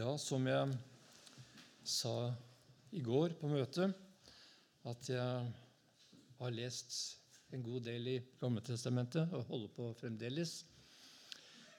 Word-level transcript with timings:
Ja, 0.00 0.14
som 0.16 0.46
jeg 0.48 0.68
sa 1.84 2.30
i 2.96 3.02
går 3.04 3.34
på 3.36 3.48
møtet, 3.50 3.90
at 4.88 5.08
jeg 5.12 5.42
har 6.38 6.54
lest 6.56 6.94
en 7.52 7.60
god 7.60 7.84
del 7.84 8.06
i 8.08 8.14
Gamletestamentet 8.40 9.34
og 9.36 9.50
holder 9.50 9.74
på 9.76 9.90
fremdeles, 9.98 10.54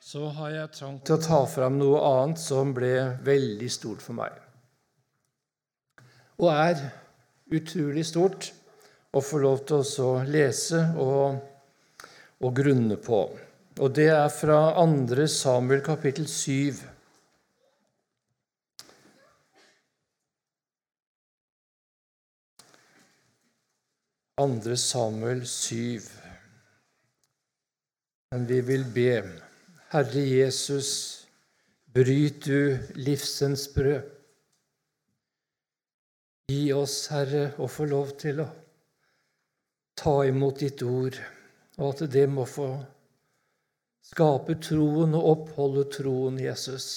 så 0.06 0.28
har 0.38 0.54
jeg 0.54 0.74
trang 0.78 1.02
til 1.02 1.18
å 1.18 1.24
ta 1.24 1.42
fram 1.50 1.80
noe 1.82 2.04
annet 2.12 2.44
som 2.44 2.76
ble 2.78 2.94
veldig 3.26 3.72
stort 3.74 4.06
for 4.06 4.20
meg. 4.20 4.38
Og 6.38 6.52
er 6.54 6.86
utrolig 7.58 8.06
stort 8.12 8.52
å 9.18 9.26
få 9.26 9.42
lov 9.42 9.66
til 9.66 9.82
å 10.06 10.14
lese 10.30 10.84
og, 10.94 11.42
og 12.38 12.58
grunne 12.62 13.02
på. 13.02 13.26
Og 13.82 13.98
det 13.98 14.12
er 14.14 14.30
fra 14.30 14.64
2. 14.78 15.30
Samuel 15.42 15.82
kapittel 15.82 16.30
7. 16.30 17.01
Andre 24.42 24.78
Samuel 24.78 25.48
7. 25.48 26.02
Men 28.32 28.46
vi 28.48 28.62
vil 28.62 28.86
be. 28.96 29.12
Herre 29.92 30.24
Jesus, 30.26 31.28
bryt 31.86 32.40
du 32.46 32.80
livsens 32.96 33.68
brød. 33.76 34.08
Gi 36.50 36.74
oss, 36.74 36.96
Herre, 37.14 37.44
å 37.62 37.70
få 37.70 37.86
lov 37.92 38.16
til 38.24 38.42
å 38.42 38.48
ta 40.02 40.16
imot 40.26 40.66
ditt 40.66 40.82
ord, 40.90 41.22
og 41.78 41.86
at 41.92 42.04
det 42.18 42.26
må 42.34 42.48
få 42.50 42.72
skape 44.10 44.58
troen 44.64 45.14
og 45.22 45.32
oppholde 45.36 45.86
troen, 46.00 46.42
Jesus, 46.42 46.90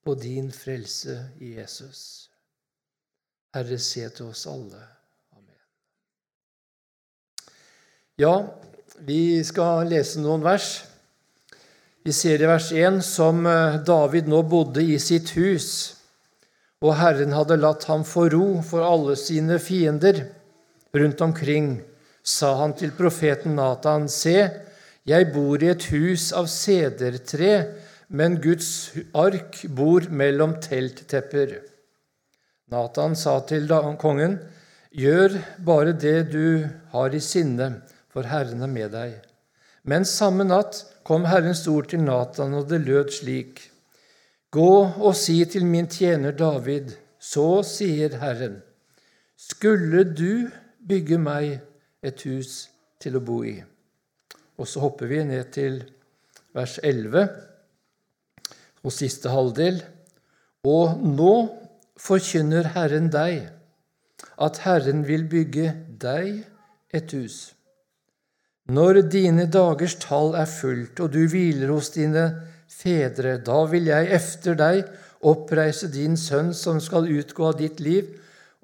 på 0.00 0.16
din 0.16 0.48
frelse 0.64 1.20
Jesus. 1.44 2.02
Herre, 3.52 3.82
se 3.92 4.08
til 4.16 4.32
oss 4.32 4.48
alle. 4.48 4.93
Ja, 8.14 8.44
vi 9.02 9.42
skal 9.42 9.88
lese 9.90 10.20
noen 10.22 10.44
vers. 10.46 10.84
Vi 12.06 12.12
ser 12.14 12.38
i 12.38 12.46
vers 12.46 12.68
1 12.70 13.00
som 13.02 13.40
eh, 13.50 13.80
David 13.82 14.28
nå 14.30 14.44
bodde 14.46 14.84
i 14.86 15.00
sitt 15.02 15.32
hus, 15.34 15.66
og 16.78 16.94
Herren 17.00 17.32
hadde 17.34 17.56
latt 17.58 17.88
ham 17.90 18.04
få 18.06 18.28
ro 18.30 18.60
for 18.62 18.86
alle 18.86 19.16
sine 19.18 19.56
fiender 19.58 20.20
rundt 20.94 21.24
omkring, 21.26 21.80
sa 22.22 22.52
han 22.60 22.76
til 22.78 22.92
profeten 22.94 23.56
Natan, 23.58 24.06
se, 24.06 24.46
jeg 25.02 25.26
bor 25.34 25.58
i 25.58 25.72
et 25.72 25.88
hus 25.90 26.28
av 26.38 26.46
sedertre, 26.46 27.56
men 28.14 28.38
Guds 28.38 28.92
ark 29.10 29.58
bor 29.74 30.06
mellom 30.06 30.54
telttepper. 30.62 31.56
Natan 32.70 33.18
sa 33.18 33.40
til 33.42 33.66
kongen, 33.98 34.38
gjør 34.94 35.34
bare 35.66 35.96
det 35.98 36.30
du 36.30 36.62
har 36.94 37.10
i 37.10 37.18
sinne, 37.18 37.72
for 38.14 38.30
Herren 38.30 38.62
er 38.62 38.70
med 38.70 38.92
deg. 38.94 39.18
Men 39.84 40.06
samme 40.08 40.46
natt 40.46 40.84
kom 41.04 41.26
Herrens 41.28 41.66
ord 41.68 41.90
til 41.90 42.04
Natan, 42.06 42.54
og 42.54 42.68
det 42.70 42.84
lød 42.86 43.10
slik.: 43.18 43.70
Gå 44.54 44.70
og 45.02 45.16
si 45.18 45.40
til 45.50 45.66
min 45.66 45.90
tjener 45.90 46.32
David, 46.32 46.94
så 47.18 47.64
sier 47.66 48.14
Herren, 48.20 48.60
skulle 49.36 50.04
du 50.04 50.46
bygge 50.88 51.18
meg 51.18 51.58
et 52.02 52.22
hus 52.28 52.68
til 53.02 53.18
å 53.18 53.24
bo 53.24 53.40
i? 53.42 53.56
Og 54.56 54.70
så 54.70 54.84
hopper 54.84 55.10
vi 55.10 55.24
ned 55.26 55.50
til 55.56 55.80
vers 56.54 56.78
11 56.82 57.26
og 58.84 58.92
siste 58.94 59.32
halvdel. 59.32 59.82
Og 60.64 61.02
nå 61.02 61.34
forkynner 62.00 62.70
Herren 62.76 63.10
deg 63.12 63.50
at 64.38 64.62
Herren 64.64 65.02
vil 65.08 65.26
bygge 65.28 65.74
deg 66.00 66.44
et 66.94 67.18
hus. 67.18 67.54
Når 68.64 69.02
dine 69.12 69.44
dagers 69.52 69.98
tall 70.00 70.32
er 70.40 70.48
fullt, 70.48 71.00
og 71.00 71.12
du 71.12 71.26
hviler 71.28 71.68
hos 71.68 71.90
dine 71.92 72.24
fedre, 72.70 73.36
da 73.44 73.58
vil 73.68 73.90
jeg 73.90 74.08
efter 74.16 74.56
deg 74.56 74.86
oppreise 75.24 75.90
din 75.92 76.16
sønn 76.16 76.54
som 76.56 76.80
skal 76.80 77.08
utgå 77.12 77.50
av 77.50 77.58
ditt 77.60 77.82
liv, 77.84 78.08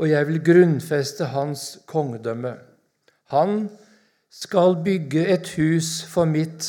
og 0.01 0.09
jeg 0.09 0.29
vil 0.31 0.41
grunnfeste 0.45 1.29
hans 1.35 1.83
kongedømme. 1.91 2.55
Han 3.35 3.69
skal 4.33 4.79
bygge 4.85 5.27
et 5.29 5.53
hus 5.59 6.01
for 6.09 6.25
mitt 6.25 6.65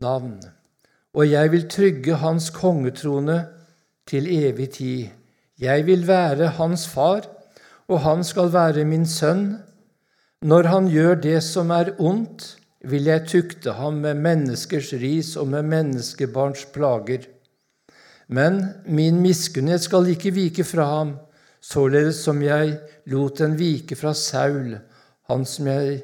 navn, 0.00 0.38
og 1.12 1.28
jeg 1.28 1.52
vil 1.52 1.68
trygge 1.68 2.16
hans 2.22 2.48
kongetrone 2.54 3.42
til 4.08 4.28
evig 4.32 4.70
tid. 4.78 5.08
Jeg 5.60 5.84
vil 5.86 6.06
være 6.08 6.54
hans 6.56 6.86
far, 6.88 7.26
og 7.88 8.00
han 8.00 8.24
skal 8.24 8.52
være 8.52 8.84
min 8.88 9.04
sønn. 9.06 9.58
Når 10.38 10.68
han 10.70 10.86
gjør 10.86 11.16
det 11.18 11.40
som 11.42 11.72
er 11.74 11.96
ondt, 11.98 12.44
vil 12.86 13.08
jeg 13.10 13.26
tukte 13.26 13.72
ham 13.74 13.96
med 14.04 14.20
menneskers 14.22 14.92
ris 15.00 15.32
og 15.36 15.48
med 15.50 15.66
menneskebarns 15.66 16.68
plager. 16.70 17.24
Men 18.30 18.60
min 18.86 19.18
miskunnhet 19.18 19.82
skal 19.82 20.06
ikke 20.12 20.30
vike 20.36 20.62
fra 20.62 20.86
ham, 20.92 21.16
således 21.58 22.22
som 22.22 22.38
jeg 22.42 22.78
lot 23.10 23.42
den 23.42 23.58
vike 23.58 23.98
fra 23.98 24.14
Saul, 24.14 24.78
han 25.26 25.44
som 25.44 25.66
jeg 25.66 25.98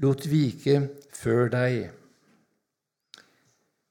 lot 0.00 0.24
vike 0.24 0.80
før 1.12 1.52
deg. 1.52 1.90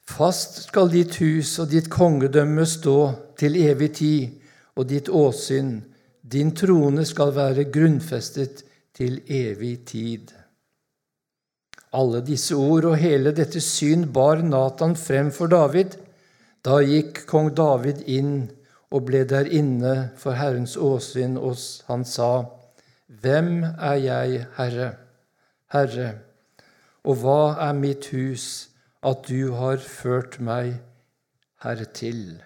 Fast 0.10 0.64
skal 0.66 0.90
ditt 0.90 1.20
hus 1.22 1.60
og 1.62 1.70
ditt 1.70 1.92
kongedømme 1.94 2.66
stå 2.66 3.00
til 3.38 3.62
evig 3.62 3.94
tid, 4.02 4.30
og 4.76 4.90
ditt 4.90 5.14
åsyn, 5.14 5.78
din 6.26 6.56
trone 6.58 7.06
skal 7.06 7.36
være 7.38 7.70
grunnfestet 7.70 8.65
til 8.96 9.20
evig 9.28 9.78
tid. 9.90 10.32
Alle 11.96 12.22
disse 12.26 12.56
ord 12.56 12.90
og 12.92 12.98
hele 13.00 13.32
dette 13.36 13.62
syn 13.64 14.08
bar 14.16 14.44
Natan 14.44 14.96
frem 15.00 15.32
for 15.36 15.52
David. 15.52 15.96
Da 16.66 16.82
gikk 16.84 17.26
kong 17.30 17.54
David 17.56 18.04
inn 18.10 18.36
og 18.96 19.08
ble 19.08 19.24
der 19.28 19.48
inne 19.52 19.96
for 20.20 20.38
Herrens 20.40 20.76
åsyn, 20.78 21.38
og 21.38 21.58
han 21.90 22.06
sa, 22.08 22.48
Hvem 23.08 23.64
er 23.64 24.00
jeg, 24.02 24.46
Herre, 24.58 24.90
Herre, 25.74 26.10
og 27.06 27.22
hva 27.22 27.42
er 27.68 27.78
mitt 27.78 28.10
hus, 28.14 28.70
at 29.06 29.28
du 29.30 29.54
har 29.60 29.78
ført 29.78 30.40
meg 30.42 30.78
hertil? 31.64 32.40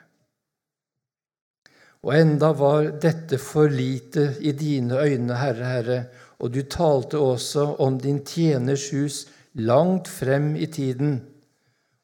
Og 2.04 2.16
enda 2.16 2.52
var 2.56 2.92
dette 3.04 3.40
for 3.44 3.72
lite 3.72 4.34
i 4.40 4.54
dine 4.56 5.00
øyne, 5.00 5.36
Herre, 5.40 5.72
Herre, 5.74 6.00
og 6.40 6.54
du 6.56 6.62
talte 6.64 7.20
også 7.20 7.66
om 7.84 8.00
din 8.00 8.22
tjeners 8.26 8.90
hus 8.94 9.26
langt 9.60 10.08
frem 10.08 10.56
i 10.56 10.66
tiden. 10.72 11.20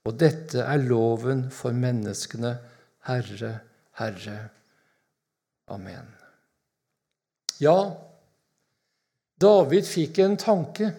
Og 0.06 0.20
dette 0.20 0.62
er 0.62 0.84
loven 0.84 1.48
for 1.52 1.76
menneskene, 1.76 2.58
Herre, 3.08 3.54
Herre. 3.98 4.38
Amen. 5.72 6.12
Ja, 7.64 7.96
David 9.42 9.88
fikk 9.88 10.20
en 10.20 10.36
tanke, 10.38 10.92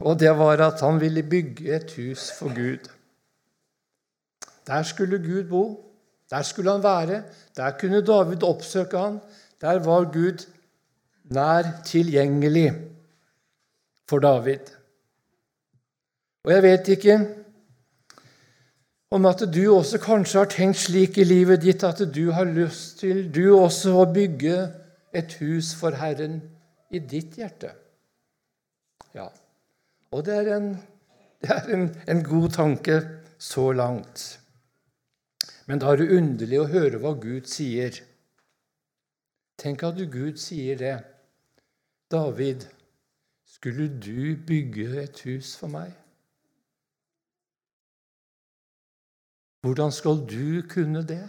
og 0.00 0.18
det 0.20 0.32
var 0.38 0.60
at 0.64 0.80
han 0.80 0.98
ville 1.00 1.22
bygge 1.22 1.76
et 1.76 1.92
hus 1.96 2.30
for 2.38 2.52
Gud. 2.56 2.88
Der 4.66 4.82
skulle 4.82 5.18
Gud 5.18 5.44
bo, 5.50 5.62
der 6.30 6.42
skulle 6.42 6.70
han 6.70 6.82
være, 6.82 7.22
der 7.56 7.70
kunne 7.80 8.06
David 8.06 8.42
oppsøke 8.42 8.98
han. 8.98 9.20
Der 9.60 9.78
var 9.84 10.12
Gud 10.12 10.46
nær 11.34 11.68
tilgjengelig 11.86 12.70
for 14.10 14.22
David. 14.22 14.72
Og 16.44 16.52
jeg 16.54 16.62
vet 16.64 16.88
ikke 16.96 17.18
om 19.10 19.26
at 19.26 19.42
du 19.54 19.62
også 19.74 19.98
kanskje 20.02 20.38
har 20.38 20.50
tenkt 20.50 20.80
slik 20.84 21.18
i 21.18 21.26
livet 21.26 21.62
ditt 21.62 21.84
at 21.86 22.02
du 22.14 22.30
har 22.34 22.48
lyst 22.48 23.00
til 23.02 23.26
du 23.34 23.44
også 23.56 23.96
å 24.00 24.08
bygge 24.14 24.56
et 25.14 25.34
hus 25.42 25.72
for 25.78 25.98
Herren 25.98 26.40
i 26.90 26.98
ditt 26.98 27.38
hjerte. 27.38 27.72
Ja, 29.14 29.26
og 30.14 30.26
det 30.26 30.36
er 30.38 30.52
en, 30.56 30.68
det 31.42 31.50
er 31.54 31.72
en, 31.74 31.88
en 32.06 32.22
god 32.26 32.50
tanke 32.54 33.00
så 33.38 33.70
langt. 33.74 34.38
Men 35.66 35.82
da 35.82 35.92
er 35.92 36.00
det 36.00 36.18
underlig 36.18 36.60
å 36.62 36.70
høre 36.70 36.98
hva 37.02 37.14
Gud 37.18 37.46
sier. 37.50 37.94
Tenk 39.60 39.82
at 39.86 39.98
Gud 40.10 40.38
sier 40.40 40.78
det. 40.78 40.96
David, 42.10 42.64
skulle 43.46 43.86
du 43.88 44.36
bygge 44.46 45.02
et 45.02 45.20
hus 45.26 45.52
for 45.60 45.70
meg? 45.70 45.92
Hvordan 49.62 49.92
skal 49.92 50.24
du 50.26 50.62
kunne 50.66 51.04
det? 51.06 51.22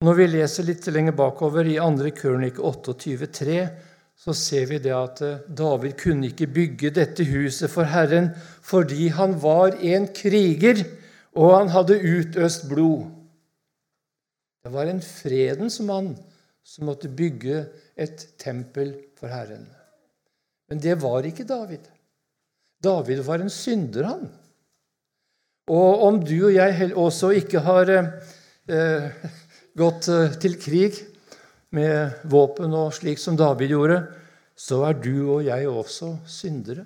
Når 0.00 0.16
vi 0.16 0.26
leser 0.32 0.64
litt 0.64 0.88
lenger 0.88 1.12
bakover 1.12 1.68
i 1.68 1.76
2. 1.76 2.10
Kronik 2.16 2.58
28,3, 2.58 3.58
så 4.16 4.34
ser 4.36 4.66
vi 4.70 4.78
det 4.82 4.94
at 4.96 5.20
eh, 5.24 5.44
David 5.46 5.94
kunne 6.00 6.30
ikke 6.32 6.48
bygge 6.50 6.90
dette 6.96 7.24
huset 7.28 7.70
for 7.72 7.88
Herren 7.88 8.32
fordi 8.66 9.08
han 9.16 9.36
var 9.40 9.76
en 9.76 10.08
kriger 10.16 10.82
og 11.36 11.54
han 11.54 11.70
hadde 11.72 12.00
utøst 12.00 12.66
blod. 12.68 13.06
Det 14.64 14.72
var 14.74 14.90
en 14.90 15.00
fredens 15.04 15.78
mann 15.84 16.14
som 16.64 16.86
måtte 16.88 17.08
bygge 17.08 17.64
et 17.96 18.26
tempel 18.40 18.92
for 19.18 19.32
Herren. 19.32 19.66
Men 20.70 20.82
det 20.82 20.98
var 21.02 21.26
ikke 21.26 21.48
David. 21.48 21.88
David 22.82 23.24
var 23.26 23.42
en 23.42 23.52
synder, 23.52 24.06
han. 24.06 24.28
Og 25.70 26.02
om 26.06 26.20
du 26.24 26.36
og 26.48 26.54
jeg 26.54 26.92
også 26.98 27.32
ikke 27.38 27.62
har 27.66 27.90
eh, 27.90 29.26
gått 29.82 30.08
eh, 30.10 30.38
til 30.42 30.56
krig 30.62 30.96
med 31.76 32.22
våpen 32.30 32.74
og 32.74 32.94
slik 32.96 33.20
som 33.22 33.36
David 33.38 33.74
gjorde, 33.74 34.00
så 34.58 34.82
er 34.88 34.98
du 34.98 35.14
og 35.36 35.44
jeg 35.46 35.68
også 35.68 36.14
syndere. 36.28 36.84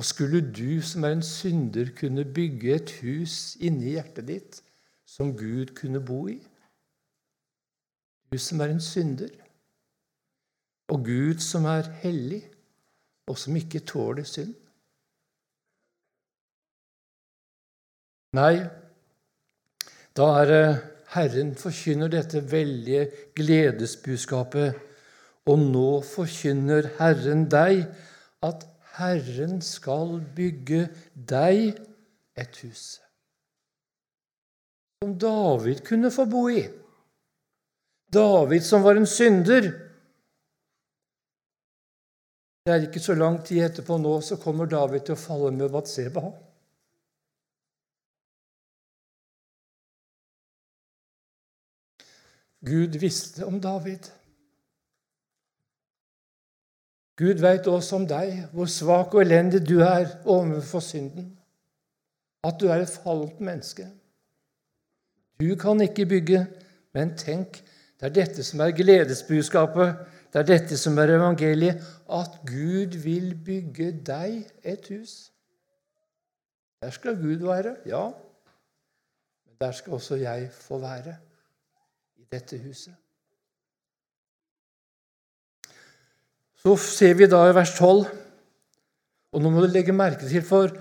Og 0.00 0.06
skulle 0.08 0.40
du 0.40 0.80
som 0.80 1.04
er 1.04 1.12
en 1.12 1.22
synder, 1.22 1.90
kunne 1.96 2.24
bygge 2.24 2.74
et 2.74 2.92
hus 3.02 3.56
inni 3.60 3.94
hjertet 3.94 4.26
ditt 4.30 4.60
som 5.04 5.34
Gud 5.36 5.74
kunne 5.76 6.00
bo 6.00 6.22
i? 6.32 6.38
Du 8.30 8.38
som 8.38 8.60
er 8.60 8.70
en 8.70 8.80
synder, 8.82 9.30
og 10.90 11.04
Gud 11.06 11.42
som 11.42 11.64
er 11.70 11.90
hellig, 12.02 12.44
og 13.26 13.38
som 13.38 13.56
ikke 13.58 13.82
tåler 13.86 14.26
synd? 14.26 14.54
Nei, 18.38 18.62
da 20.14 20.28
er 20.42 20.54
Herren 21.10 21.56
forkynner 21.58 22.10
dette 22.12 22.42
veldige 22.52 23.08
gledesbudskapet. 23.34 24.78
Og 25.50 25.58
nå 25.58 25.88
forkynner 26.06 26.92
Herren 27.00 27.48
deg 27.50 27.86
at 28.46 28.66
Herren 29.00 29.58
skal 29.64 30.20
bygge 30.36 30.84
deg 31.14 31.80
et 32.38 32.60
hus 32.62 33.00
som 35.00 35.14
David 35.16 35.80
kunne 35.88 36.10
få 36.12 36.26
bo 36.28 36.42
i. 36.52 36.60
David 38.12 38.64
som 38.66 38.82
var 38.82 38.98
en 38.98 39.06
synder. 39.06 39.70
Det 42.64 42.74
er 42.74 42.86
ikke 42.86 43.02
så 43.02 43.14
lang 43.14 43.38
tid 43.46 43.64
etterpå 43.64 43.96
nå, 43.98 44.20
så 44.20 44.36
kommer 44.42 44.68
David 44.70 45.06
til 45.06 45.16
å 45.16 45.20
falle 45.20 45.50
med 45.54 45.70
Batseba. 45.72 46.24
Gud 52.60 52.98
visste 53.00 53.46
om 53.48 53.60
David. 53.60 54.10
Gud 57.16 57.40
veit 57.40 57.66
også 57.68 57.96
om 57.96 58.04
deg, 58.08 58.46
hvor 58.52 58.68
svak 58.68 59.14
og 59.14 59.22
elendig 59.22 59.62
du 59.68 59.80
er 59.84 60.08
overfor 60.28 60.84
synden. 60.84 61.32
At 62.44 62.60
du 62.60 62.68
er 62.68 62.84
et 62.84 62.92
fallent 62.92 63.40
menneske. 63.40 63.88
Du 65.40 65.52
kan 65.60 65.80
ikke 65.80 66.08
bygge, 66.08 66.46
men 66.96 67.16
tenk, 67.16 67.62
det 68.00 68.06
er 68.08 68.14
dette 68.16 68.44
som 68.46 68.62
er 68.64 68.72
gledesbudskapet, 68.72 69.98
det 70.32 70.40
er 70.40 70.46
dette 70.48 70.76
som 70.80 70.96
er 71.02 71.10
evangeliet, 71.18 71.82
at 72.08 72.38
Gud 72.48 72.96
vil 73.02 73.34
bygge 73.44 73.90
deg 74.06 74.46
et 74.64 74.86
hus. 74.88 75.32
Der 76.80 76.94
skal 76.96 77.18
Gud 77.20 77.44
være, 77.44 77.74
ja, 77.86 78.06
men 79.44 79.58
der 79.60 79.72
skal 79.76 79.98
også 79.98 80.16
jeg 80.16 80.48
få 80.54 80.78
være 80.80 81.16
i 82.16 82.24
dette 82.32 82.58
huset. 82.62 82.94
Så 86.62 86.76
ser 86.76 87.14
vi 87.16 87.28
da 87.28 87.42
i 87.48 87.54
vers 87.56 87.74
12, 87.76 88.06
og 89.32 89.42
nå 89.42 89.52
må 89.52 89.60
du 89.60 89.68
legge 89.68 89.92
merke 89.96 90.28
til, 90.28 90.40
for 90.44 90.72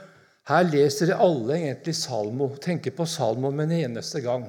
her 0.50 0.72
leser 0.72 1.12
alle 1.20 1.58
egentlig 1.58 1.96
Salmo, 1.96 2.54
tenker 2.64 2.96
på 2.96 3.06
Salmo 3.06 3.52
med 3.52 3.68
en 3.68 3.78
eneste 3.92 4.24
gang. 4.24 4.48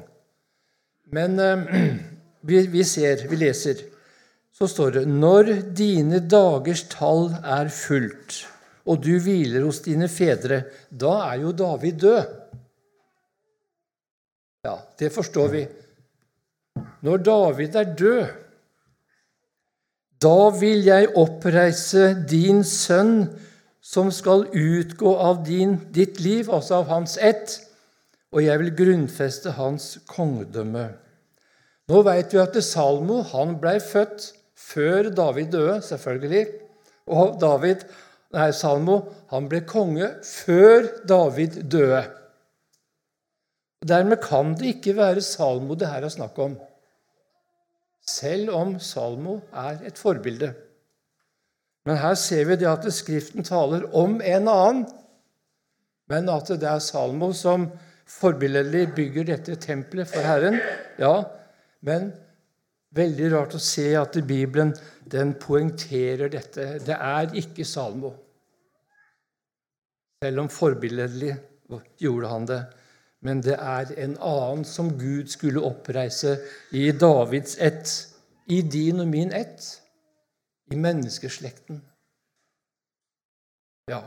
Men 1.11 1.39
eh, 1.39 1.67
vi, 2.41 2.67
vi, 2.67 2.85
ser, 2.85 3.27
vi 3.29 3.37
leser, 3.41 3.83
så 4.53 4.69
står 4.69 4.99
det 4.99 5.05
Når 5.09 5.53
dine 5.77 6.21
dagers 6.21 6.85
tall 6.93 7.31
er 7.41 7.71
fullt, 7.73 8.43
og 8.89 9.03
du 9.05 9.15
hviler 9.23 9.65
hos 9.67 9.83
dine 9.85 10.09
fedre, 10.09 10.65
da 10.91 11.17
er 11.31 11.43
jo 11.45 11.53
David 11.57 12.01
død. 12.05 12.37
Ja, 14.67 14.77
det 15.01 15.13
forstår 15.15 15.53
vi. 15.55 15.65
Når 17.05 17.23
David 17.25 17.77
er 17.77 17.95
død, 17.97 18.25
da 20.21 20.51
vil 20.53 20.85
jeg 20.85 21.15
oppreise 21.17 22.11
din 22.29 22.61
sønn, 22.65 23.31
som 23.81 24.11
skal 24.13 24.45
utgå 24.53 25.15
av 25.17 25.41
din, 25.47 25.79
ditt 25.91 26.21
liv, 26.21 26.51
altså 26.53 26.83
av 26.83 26.91
hans 26.93 27.17
ett, 27.17 27.57
og 28.31 28.45
jeg 28.45 28.61
vil 28.61 28.75
grunnfeste 28.77 29.55
hans 29.57 29.95
kongedømme. 30.11 30.91
Nå 31.91 32.05
vet 32.07 32.35
vi 32.35 32.39
at 32.39 32.55
Salmo 32.63 33.25
han 33.33 33.57
ble 33.59 33.75
født 33.83 34.29
før 34.55 35.09
David 35.11 35.51
døde, 35.57 35.81
selvfølgelig. 35.83 36.45
Og 37.11 37.35
David, 37.43 37.83
nei, 38.37 38.51
Salmo 38.55 39.01
han 39.33 39.49
ble 39.51 39.65
konge 39.67 40.13
før 40.23 40.87
David 41.09 41.63
døde. 41.73 42.05
Dermed 43.91 44.21
kan 44.23 44.53
det 44.61 44.77
ikke 44.77 44.95
være 44.99 45.25
Salmo 45.25 45.75
det 45.75 45.89
her 45.91 46.05
er 46.05 46.13
snakk 46.13 46.39
om, 46.39 46.59
selv 48.07 48.53
om 48.55 48.75
Salmo 48.79 49.41
er 49.57 49.81
et 49.89 49.99
forbilde. 49.99 50.53
Men 51.89 51.97
her 51.97 52.15
ser 52.21 52.45
vi 52.47 52.59
det 52.61 52.69
at 52.69 52.87
Skriften 52.93 53.47
taler 53.47 53.89
om 53.97 54.19
en 54.21 54.51
annen, 54.53 54.85
men 56.13 56.29
at 56.29 56.53
det 56.53 56.69
er 56.69 56.83
Salmo 56.85 57.33
som 57.35 57.71
forbilledlig 58.11 58.91
bygger 58.95 59.31
dette 59.33 59.57
tempelet 59.63 60.11
for 60.11 60.27
Herren. 60.27 60.59
Ja, 61.01 61.23
men 61.87 62.11
veldig 62.97 63.31
rart 63.33 63.55
å 63.55 63.63
se 63.63 63.87
at 63.99 64.19
Bibelen 64.27 64.75
den 65.11 65.35
poengterer 65.41 66.33
dette. 66.33 66.73
Det 66.85 66.97
er 66.97 67.35
ikke 67.39 67.65
Salmo. 67.65 68.13
Selv 70.21 70.45
om 70.45 70.51
forbilledlig 70.53 71.33
gjorde 72.03 72.31
han 72.35 72.49
det 72.51 72.61
men 73.21 73.43
det 73.45 73.57
er 73.61 73.93
en 74.01 74.17
annen 74.17 74.65
som 74.65 74.95
Gud 74.99 75.29
skulle 75.29 75.61
oppreise 75.61 76.39
i 76.73 76.89
Davids 76.93 77.57
ett, 77.61 77.93
i 78.47 78.63
din 78.63 79.01
og 79.01 79.09
min 79.09 79.33
ett, 79.33 79.67
i 80.73 80.77
menneskeslekten. 80.77 81.83
Ja, 83.91 84.01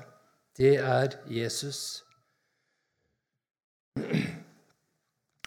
det 0.57 0.77
er 0.77 1.13
Jesus. 1.29 2.03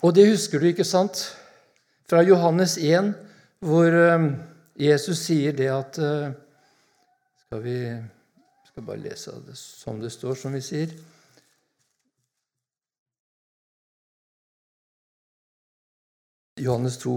Og 0.02 0.14
det 0.14 0.28
husker 0.30 0.60
du, 0.60 0.66
ikke 0.70 0.86
sant? 0.86 1.24
Fra 2.06 2.22
Johannes 2.22 2.76
1, 2.78 3.14
hvor 3.66 3.90
eh, 3.90 4.28
Jesus 4.78 5.24
sier 5.26 5.56
det 5.56 5.70
at 5.72 5.98
eh, 6.02 6.34
Skal 7.46 7.62
vi 7.62 7.78
skal 8.76 8.84
bare 8.84 9.00
lese 9.00 9.32
det 9.46 9.54
som 9.56 10.00
det 10.02 10.10
står, 10.12 10.34
som 10.36 10.52
vi 10.52 10.60
sier. 10.60 10.90
Johannes 16.60 16.98
2, 17.00 17.14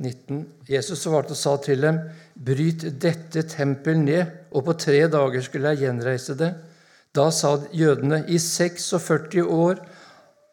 19. 0.00 0.40
Jesus 0.72 1.04
svarte 1.04 1.36
og 1.36 1.40
sa 1.42 1.52
til 1.60 1.84
dem, 1.84 2.00
Bryt 2.32 2.86
dette 3.04 3.44
tempel 3.44 4.00
ned, 4.00 4.24
og 4.56 4.64
på 4.70 4.76
tre 4.86 5.02
dager 5.12 5.44
skulle 5.44 5.74
jeg 5.74 5.84
gjenreise 5.84 6.38
det. 6.40 6.54
Da 7.12 7.28
sa 7.28 7.58
jødene, 7.76 8.22
i 8.32 8.40
46 8.40 9.44
år 9.44 9.84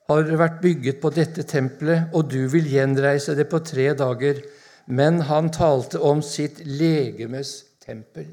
har 0.07 0.29
vært 0.39 0.61
bygget 0.63 1.01
på 1.03 1.11
dette 1.11 1.43
tempelet, 1.43 2.11
og 2.15 2.29
du 2.31 2.47
vil 2.51 2.67
gjenreise 2.71 3.35
det 3.35 3.49
på 3.51 3.59
tre 3.59 3.89
dager. 3.97 4.41
Men 4.87 5.21
han 5.27 5.49
talte 5.51 5.99
om 5.99 6.21
sitt 6.23 6.61
legemes 6.63 7.65
tempel. 7.83 8.29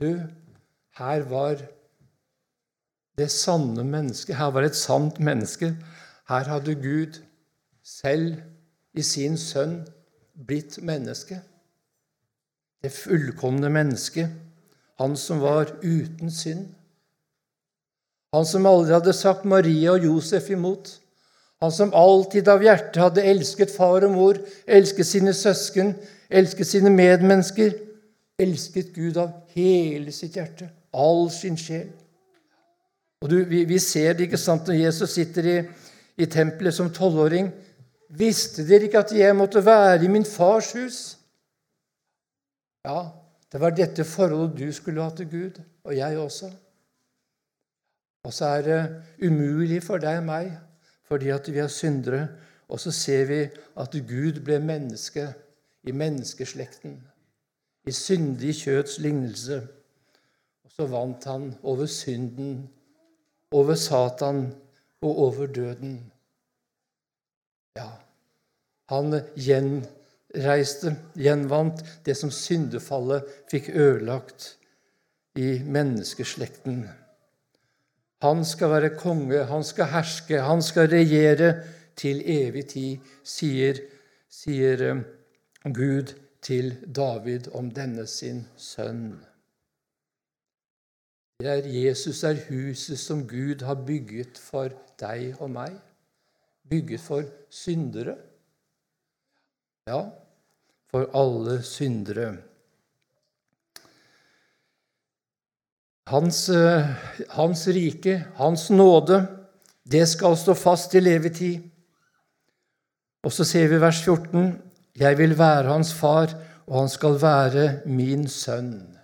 Du, 0.00 0.18
her 0.98 1.22
var 1.30 1.62
det 3.18 3.30
sanne 3.30 3.84
mennesket. 3.86 4.34
Her 4.38 4.50
var 4.54 4.66
et 4.66 4.78
sant 4.78 5.20
menneske 5.22 5.72
her 6.28 6.44
hadde 6.44 6.74
Gud 6.74 7.20
selv 7.82 8.36
i 8.92 9.02
sin 9.02 9.38
sønn 9.40 9.78
blitt 10.48 10.76
menneske. 10.84 11.40
Det 12.82 12.92
fullkomne 12.92 13.70
mennesket. 13.72 14.28
Han 15.00 15.16
som 15.16 15.40
var 15.40 15.72
uten 15.82 16.30
synd. 16.30 16.66
Han 18.36 18.46
som 18.46 18.66
aldri 18.68 18.92
hadde 18.92 19.14
sagt 19.16 19.46
Maria 19.48 19.94
og 19.94 20.04
Josef 20.04 20.50
imot. 20.52 20.90
Han 21.62 21.72
som 21.74 21.94
alltid 21.96 22.48
av 22.48 22.62
hjertet 22.62 23.00
hadde 23.02 23.24
elsket 23.26 23.72
far 23.74 24.04
og 24.06 24.12
mor, 24.14 24.38
elsket 24.66 25.08
sine 25.08 25.32
søsken, 25.34 25.94
elsket 26.30 26.68
sine 26.70 26.92
medmennesker. 26.94 27.74
Elsket 28.38 28.92
Gud 28.94 29.16
av 29.18 29.32
hele 29.56 30.12
sitt 30.14 30.36
hjerte, 30.38 30.68
all 30.94 31.26
sin 31.34 31.56
sjel. 31.58 31.88
Og 33.18 33.32
du, 33.32 33.40
vi, 33.50 33.64
vi, 33.66 33.80
ser 33.82 34.14
det 34.14 34.28
ikke 34.28 34.38
sant 34.38 34.68
når 34.70 34.78
Jesus 34.78 35.16
sitter 35.16 35.48
i, 35.50 35.56
i 36.22 36.28
tempelet 36.30 36.76
som 36.76 36.92
tolvåring. 36.94 37.48
Visste 38.14 38.62
dere 38.68 38.86
ikke 38.86 39.02
at 39.02 39.16
jeg 39.16 39.34
måtte 39.34 39.64
være 39.66 40.04
i 40.06 40.12
min 40.12 40.26
fars 40.28 40.70
hus? 40.78 41.00
Ja, 42.86 43.08
det 43.50 43.58
var 43.58 43.74
dette 43.74 44.06
forholdet 44.06 44.60
du 44.60 44.70
skulle 44.72 45.02
ha 45.02 45.10
til 45.18 45.26
Gud, 45.32 45.58
og 45.82 45.96
jeg 45.98 46.22
også. 46.22 46.52
Og 48.28 48.34
så 48.36 48.44
er 48.58 48.62
det 48.62 48.80
umulig 49.24 49.80
for 49.82 50.00
deg 50.02 50.20
og 50.20 50.26
meg 50.28 50.50
fordi 51.08 51.30
at 51.32 51.46
vi 51.48 51.62
er 51.62 51.70
syndere. 51.72 52.26
Og 52.68 52.80
så 52.80 52.90
ser 52.92 53.24
vi 53.30 53.38
at 53.80 53.94
Gud 54.08 54.42
ble 54.44 54.58
menneske 54.60 55.30
i 55.88 55.94
menneskeslekten, 55.96 56.98
i 57.88 57.92
syndig 57.96 58.52
kjøts 58.58 58.98
lignelse. 59.00 59.62
Og 60.64 60.74
så 60.74 60.86
vant 60.92 61.24
han 61.24 61.54
over 61.62 61.88
synden, 61.88 62.68
over 63.56 63.74
Satan 63.74 64.52
og 65.00 65.18
over 65.30 65.46
døden. 65.46 65.96
Ja, 67.80 67.88
han 68.92 69.16
gjenreiste, 69.32 70.92
gjenvant 71.16 71.80
det 72.04 72.20
som 72.20 72.30
syndefallet 72.30 73.24
fikk 73.48 73.72
ødelagt 73.72 74.58
i 75.40 75.62
menneskeslekten. 75.64 76.82
Han 78.22 78.44
skal 78.44 78.70
være 78.70 78.96
konge, 78.98 79.44
han 79.46 79.64
skal 79.64 79.92
herske, 79.92 80.40
han 80.42 80.62
skal 80.62 80.90
regjere 80.90 81.52
til 81.98 82.22
evig 82.26 82.64
tid, 82.72 83.10
sier, 83.22 83.78
sier 84.30 84.82
eh, 84.88 85.02
Gud 85.74 86.14
til 86.42 86.72
David 86.94 87.50
om 87.54 87.70
denne 87.74 88.06
sin 88.10 88.44
sønn. 88.58 89.20
Er 91.38 91.62
Jesus 91.70 92.24
er 92.26 92.40
huset 92.48 92.98
som 92.98 93.22
Gud 93.30 93.62
har 93.62 93.78
bygget 93.86 94.38
for 94.42 94.74
deg 94.98 95.38
og 95.38 95.52
meg. 95.54 95.76
Bygget 96.66 97.00
for 97.00 97.22
syndere. 97.50 98.16
Ja, 99.86 100.02
for 100.90 101.06
alle 101.14 101.60
syndere. 101.62 102.32
Hans, 106.08 106.48
eh, 106.48 106.86
hans, 107.36 107.66
rike, 107.68 108.24
hans 108.38 108.70
nåde, 108.70 109.26
det 109.84 110.06
skal 110.08 110.36
stå 110.40 110.54
fast 110.56 110.94
i 110.96 111.02
levetid. 111.02 111.66
Og 113.24 113.34
så 113.34 113.44
ser 113.44 113.68
vi 113.68 113.80
vers 113.82 114.00
14.: 114.04 114.54
Jeg 114.96 115.18
vil 115.18 115.36
være 115.38 115.68
hans 115.68 115.92
far, 115.92 116.32
og 116.66 116.78
han 116.80 116.88
skal 116.88 117.18
være 117.20 117.64
min 117.86 118.24
sønn. 118.28 118.96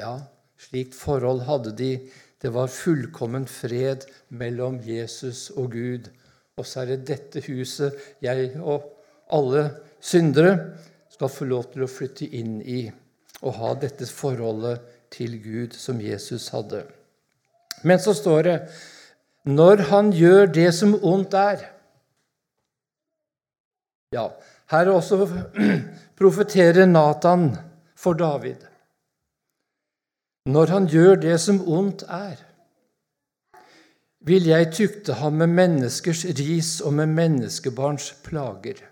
Ja, 0.00 0.20
slikt 0.58 0.94
forhold 0.94 1.42
hadde 1.48 1.74
de. 1.76 1.90
Det 2.42 2.54
var 2.54 2.70
fullkommen 2.72 3.46
fred 3.46 4.06
mellom 4.28 4.78
Jesus 4.86 5.50
og 5.50 5.72
Gud. 5.72 6.06
Og 6.56 6.66
så 6.66 6.80
er 6.80 6.92
det 6.92 7.08
dette 7.08 7.42
huset 7.48 7.98
jeg 8.22 8.54
og 8.60 8.86
alle 9.32 9.70
syndere 10.00 10.54
skal 11.10 11.28
få 11.28 11.50
lov 11.50 11.72
til 11.72 11.84
å 11.84 11.90
flytte 11.90 12.30
inn 12.30 12.60
i 12.62 12.84
og 13.40 13.56
ha 13.56 13.74
dette 13.80 14.06
forholdet 14.06 14.99
til 15.10 15.36
Gud 15.42 15.76
som 15.78 16.00
Jesus 16.00 16.48
hadde. 16.54 16.84
Men 17.82 17.98
så 17.98 18.14
står 18.14 18.42
det 18.42 18.56
når 19.44 19.86
han 19.90 20.12
gjør 20.12 20.46
det 20.52 20.68
som 20.76 20.94
ondt 21.04 21.34
er. 21.34 21.64
Ja, 24.12 24.28
her 24.70 24.90
også 24.90 25.26
profeterer 26.20 26.86
Natan 26.86 27.56
for 27.96 28.12
David. 28.12 28.66
Når 30.46 30.66
han 30.66 30.86
gjør 30.86 31.14
det 31.14 31.40
som 31.40 31.60
ondt 31.68 32.02
er, 32.08 32.36
vil 34.20 34.46
jeg 34.46 34.72
tykte 34.72 35.16
ham 35.16 35.32
med 35.40 35.46
menneskers 35.46 36.24
ris 36.24 36.80
og 36.80 36.92
med 36.92 37.06
menneskebarns 37.06 38.12
plager. 38.24 38.82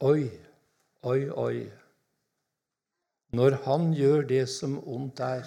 Oi, 0.00 0.30
oi, 1.02 1.30
oi 1.30 1.83
når 3.34 3.58
han 3.66 3.92
gjør 3.96 4.24
det 4.28 4.44
som 4.50 4.78
ondt 4.80 5.20
er. 5.24 5.44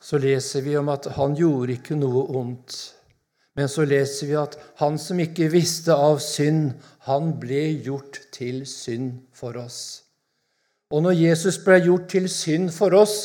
Så 0.00 0.20
leser 0.22 0.64
vi 0.64 0.76
om 0.80 0.88
at 0.88 1.10
han 1.18 1.34
gjorde 1.36 1.74
ikke 1.76 1.98
noe 1.98 2.24
ondt. 2.40 2.76
Men 3.58 3.68
så 3.68 3.84
leser 3.88 4.30
vi 4.30 4.36
at 4.38 4.54
han 4.78 4.96
som 5.02 5.18
ikke 5.20 5.50
visste 5.52 5.92
av 5.92 6.20
synd, 6.22 6.76
han 7.08 7.34
ble 7.42 7.64
gjort 7.84 8.20
til 8.32 8.62
synd 8.70 9.18
for 9.34 9.58
oss. 9.58 9.80
Og 10.94 11.02
når 11.04 11.18
Jesus 11.18 11.58
ble 11.64 11.80
gjort 11.84 12.06
til 12.12 12.28
synd 12.32 12.70
for 12.72 12.94
oss, 12.96 13.16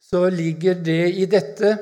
så 0.00 0.28
ligger 0.32 0.78
det 0.80 1.02
i 1.20 1.26
dette 1.28 1.74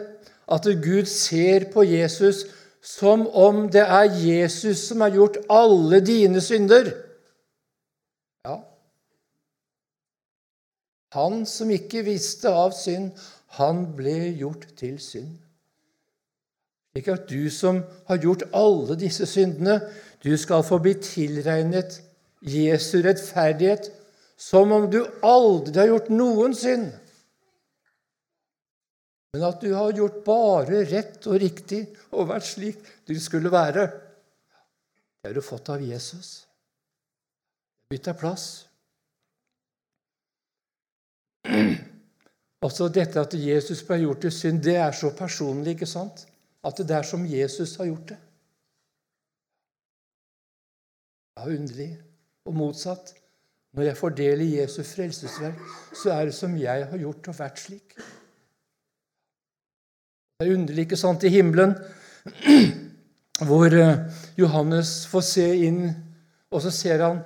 at 0.51 0.67
Gud 0.83 1.07
ser 1.11 1.69
på 1.75 1.85
Jesus 1.87 2.47
som 2.87 3.27
om 3.27 3.67
det 3.71 3.83
er 3.83 4.11
Jesus 4.15 4.87
som 4.89 5.03
har 5.03 5.15
gjort 5.15 5.39
alle 5.51 6.01
dine 6.07 6.41
synder. 6.43 6.91
Ja. 8.47 8.61
Han 11.17 11.45
som 11.49 11.73
ikke 11.73 12.05
visste 12.07 12.53
av 12.53 12.75
synd, 12.77 13.13
han 13.57 13.87
ble 13.97 14.35
gjort 14.37 14.69
til 14.77 14.99
synd. 15.01 15.37
Ikke 16.97 17.17
at 17.17 17.29
du 17.29 17.49
som 17.53 17.83
har 18.09 18.21
gjort 18.21 18.47
alle 18.57 18.97
disse 19.01 19.27
syndene, 19.29 19.81
du 20.25 20.33
skal 20.41 20.65
få 20.65 20.79
bli 20.83 20.95
tilregnet 21.01 22.01
Jesu 22.47 23.01
rettferdighet 23.05 23.91
som 24.37 24.73
om 24.73 24.89
du 24.93 25.03
aldri 25.25 25.81
har 25.81 25.91
gjort 25.93 26.09
noen 26.13 26.57
synd. 26.57 26.89
Men 29.37 29.45
at 29.51 29.61
du 29.61 29.73
har 29.77 29.93
gjort 29.97 30.23
bare 30.25 30.85
rett 30.89 31.27
og 31.29 31.41
riktig 31.41 31.83
og 32.17 32.31
vært 32.31 32.49
slik 32.49 32.81
du 33.09 33.17
skulle 33.21 33.53
være. 33.53 33.89
Det 35.21 35.29
har 35.29 35.37
du 35.37 35.45
fått 35.45 35.73
av 35.73 35.83
Jesus 35.85 36.47
Bytt 37.87 38.09
deg 38.09 38.17
plass. 38.19 38.66
Altså 42.67 42.89
Dette 42.91 43.23
at 43.23 43.35
Jesus 43.39 43.85
ble 43.87 44.01
gjort 44.03 44.25
til 44.25 44.33
synd, 44.35 44.63
det 44.65 44.75
er 44.83 44.95
så 44.97 45.13
personlig 45.15 45.77
ikke 45.77 45.89
sant? 45.89 46.27
at 46.67 46.81
det 46.83 46.97
er 46.97 47.07
som 47.07 47.23
Jesus 47.31 47.77
har 47.79 47.87
gjort 47.87 48.09
det. 48.11 48.17
Ja, 51.37 51.45
underlig. 51.47 51.91
Og 52.47 52.55
motsatt. 52.57 53.13
Når 53.77 53.91
jeg 53.91 53.99
får 54.01 54.15
del 54.19 54.43
i 54.43 54.53
Jesu 54.57 54.81
frelsesverk, 54.87 55.59
så 55.95 56.15
er 56.15 56.29
det 56.29 56.35
som 56.35 56.55
jeg 56.57 56.87
har 56.91 56.99
gjort 56.99 57.29
og 57.29 57.39
vært 57.39 57.61
slik. 57.61 57.97
Det 60.37 60.47
er 60.47 60.55
underlig, 60.55 60.87
ikke 60.87 60.99
sant, 61.01 61.25
i 61.25 61.33
himmelen, 61.33 61.75
hvor 63.49 63.73
eh, 63.77 64.01
Johannes 64.41 64.95
får 65.11 65.25
se 65.29 65.47
inn, 65.69 65.83
og 66.51 66.65
så 66.65 66.73
ser 66.73 67.05
han 67.05 67.21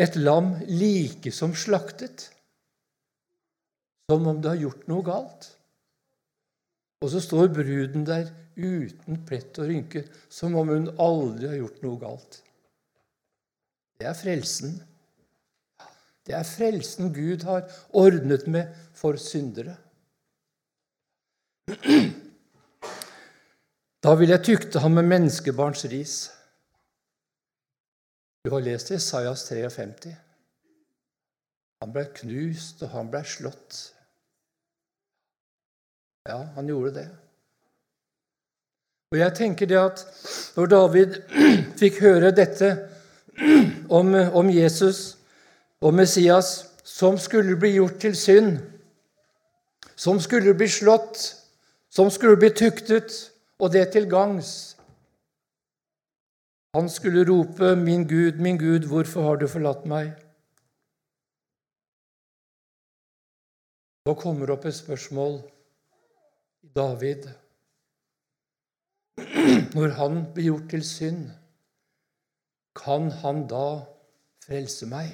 et 0.00 0.16
lam 0.16 0.54
like 0.68 1.32
som 1.32 1.54
slaktet, 1.56 2.30
som 4.10 4.26
om 4.26 4.40
det 4.40 4.48
har 4.52 4.62
gjort 4.66 4.88
noe 4.90 5.04
galt. 5.06 5.50
Og 7.04 7.12
så 7.12 7.20
står 7.20 7.52
bruden 7.52 8.04
der 8.08 8.30
uten 8.56 9.20
plett 9.26 9.58
og 9.60 9.68
rynke, 9.68 10.04
som 10.32 10.56
om 10.56 10.70
hun 10.72 10.90
aldri 11.00 11.50
har 11.50 11.60
gjort 11.60 11.80
noe 11.84 12.00
galt. 12.00 12.40
Det 13.98 14.08
er 14.08 14.18
frelsen. 14.18 14.76
Det 16.24 16.36
er 16.36 16.46
frelsen 16.48 17.12
Gud 17.14 17.44
har 17.48 17.66
ordnet 17.92 18.46
med 18.48 18.72
for 18.96 19.20
syndere. 19.20 19.76
Da 24.04 24.12
vil 24.20 24.32
jeg 24.34 24.44
tykte 24.44 24.80
ham 24.84 24.98
med 24.98 25.08
menneskebarns 25.08 25.84
ris. 25.88 26.16
Du 28.44 28.52
har 28.52 28.64
lest 28.64 28.92
Isaias 28.92 29.46
53. 29.48 30.12
Han 31.80 31.92
ble 31.92 32.04
knust, 32.20 32.82
og 32.84 32.92
han 32.92 33.08
ble 33.12 33.22
slått. 33.28 33.93
Ja, 36.28 36.38
han 36.54 36.68
gjorde 36.68 36.94
det. 36.94 37.08
Og 39.12 39.18
jeg 39.18 39.34
tenker 39.36 39.68
det 39.68 39.76
at 39.78 40.04
når 40.56 40.70
David 40.72 41.18
fikk 41.80 42.00
høre 42.00 42.32
dette 42.34 42.70
om, 43.98 44.14
om 44.14 44.50
Jesus 44.50 45.18
og 45.84 45.94
Messias, 45.94 46.70
som 46.84 47.18
skulle 47.20 47.58
bli 47.60 47.74
gjort 47.76 48.00
til 48.00 48.16
synd, 48.16 48.56
som 49.96 50.20
skulle 50.20 50.54
bli 50.56 50.68
slått, 50.68 51.20
som 51.92 52.10
skulle 52.10 52.40
bli 52.40 52.50
tuktet, 52.56 53.12
og 53.60 53.72
det 53.72 53.90
til 53.92 54.08
gangs 54.10 54.74
han 56.74 56.88
skulle 56.90 57.22
rope, 57.28 57.76
'Min 57.76 58.08
Gud, 58.08 58.40
min 58.40 58.58
Gud, 58.58 58.88
hvorfor 58.88 59.22
har 59.22 59.36
du 59.36 59.46
forlatt 59.46 59.86
meg?' 59.86 60.12
Så 64.06 64.14
kommer 64.14 64.46
det 64.46 64.52
opp 64.52 64.64
et 64.64 64.74
spørsmål 64.74 65.53
David. 66.74 67.28
Når 69.74 69.94
han 69.98 70.24
blir 70.34 70.50
gjort 70.50 70.70
til 70.70 70.84
synd, 70.86 71.28
kan 72.74 73.10
han 73.22 73.44
da 73.50 73.66
frelse 74.46 74.88
meg? 74.90 75.12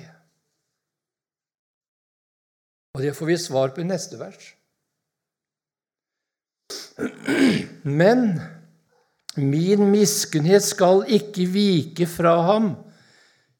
Og 2.97 3.05
det 3.05 3.13
får 3.17 3.31
vi 3.31 3.37
svar 3.39 3.75
på 3.75 3.85
i 3.85 3.91
neste 3.91 4.19
vers. 4.21 4.55
Men 7.85 8.41
Min 9.39 9.85
miskunnhet 9.93 10.65
skal 10.67 11.05
ikke 11.07 11.47
vike 11.47 12.07
fra 12.11 12.33
ham, 12.49 12.73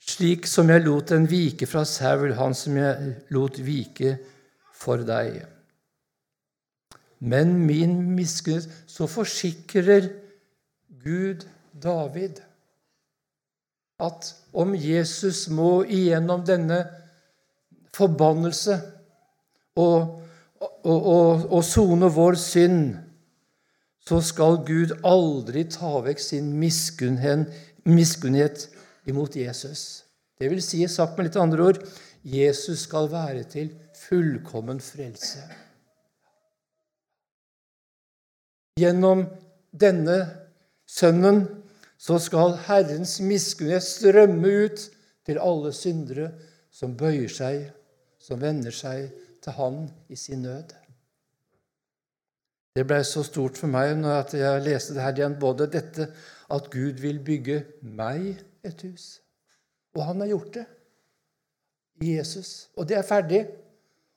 slik 0.03 0.49
som 0.51 0.71
jeg 0.73 0.83
lot 0.83 1.13
den 1.13 1.29
vike 1.31 1.69
fra 1.71 1.85
Saul, 1.87 2.33
han 2.35 2.57
som 2.59 2.75
jeg 2.77 3.13
lot 3.31 3.61
vike 3.63 4.17
for 4.75 5.05
deg. 5.07 5.45
Men 7.21 7.67
min 7.67 8.17
miskunnhet 8.17 8.69
Så 8.87 9.07
forsikrer 9.07 10.09
Gud 11.05 11.47
David 11.83 12.41
at 14.01 14.31
om 14.57 14.73
Jesus 14.75 15.49
må 15.53 15.85
igjennom 15.85 16.41
denne 16.49 16.89
forbannelse 17.93 18.79
og 19.77 20.25
sone 21.69 22.09
vår 22.15 22.35
synd, 22.41 22.95
så 24.09 24.23
skal 24.25 24.65
Gud 24.65 24.97
aldri 25.05 25.67
ta 25.69 26.01
vekk 26.07 26.21
sin 26.25 26.49
miskunnhet 26.57 28.65
imot 29.05 29.37
Jesus. 29.37 30.09
Det 30.41 30.49
vil 30.49 30.65
si, 30.65 30.81
sagt 30.89 31.19
med 31.19 31.29
litt 31.29 31.37
andre 31.41 31.63
ord, 31.69 31.79
Jesus 32.25 32.89
skal 32.89 33.13
være 33.13 33.45
til 33.53 33.69
fullkommen 34.09 34.81
frelse. 34.81 35.45
Gjennom 38.79 39.25
denne 39.73 40.19
sønnen 40.87 41.43
så 42.01 42.19
skal 42.23 42.57
Herrens 42.69 43.19
miskunnhet 43.21 43.85
strømme 43.85 44.53
ut 44.67 44.85
til 45.27 45.41
alle 45.43 45.73
syndere 45.77 46.31
som 46.73 46.97
bøyer 46.97 47.33
seg, 47.33 47.67
som 48.21 48.41
vender 48.41 48.75
seg 48.75 49.11
til 49.43 49.57
Han 49.59 49.83
i 50.09 50.17
sin 50.17 50.45
nød. 50.47 50.77
Det 52.77 52.87
ble 52.87 53.01
så 53.05 53.25
stort 53.27 53.59
for 53.59 53.71
meg 53.71 53.97
når 53.99 54.37
jeg 54.39 54.65
leste 54.65 54.95
det 54.95 55.03
her 55.03 55.17
igjen, 55.19 55.39
både 55.41 55.67
dette 55.73 56.07
at 56.51 56.69
Gud 56.71 57.03
vil 57.03 57.19
bygge 57.25 57.65
meg 57.83 58.37
et 58.65 58.85
hus. 58.87 59.19
Og 59.99 60.05
han 60.07 60.23
har 60.23 60.31
gjort 60.31 60.55
det 60.55 60.67
i 62.01 62.15
Jesus. 62.17 62.71
Og 62.77 62.89
det 62.89 62.97
er 62.97 63.07
ferdig. 63.07 63.43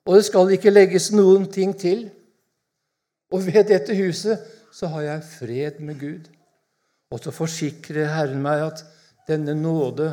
Og 0.06 0.20
det 0.20 0.26
skal 0.28 0.52
ikke 0.54 0.74
legges 0.74 1.10
noen 1.16 1.48
ting 1.52 1.74
til. 1.80 2.06
Og 3.34 3.46
ved 3.48 3.66
dette 3.72 3.96
huset 3.98 4.42
så 4.74 4.90
har 4.94 5.08
jeg 5.08 5.26
fred 5.26 5.80
med 5.82 6.00
Gud. 6.00 6.30
Og 7.14 7.22
så 7.22 7.34
forsikrer 7.34 8.12
Herren 8.14 8.42
meg 8.46 8.62
at 8.68 8.84
denne 9.28 9.56
nåde 9.58 10.12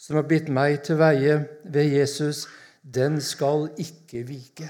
som 0.00 0.16
har 0.16 0.26
blitt 0.28 0.48
meg 0.52 0.80
til 0.86 0.98
veie 1.00 1.36
ved 1.64 1.90
Jesus, 1.94 2.46
den 2.82 3.20
skal 3.22 3.68
ikke 3.78 4.22
vike. 4.28 4.68